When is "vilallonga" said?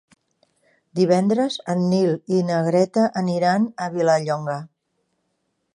3.99-4.59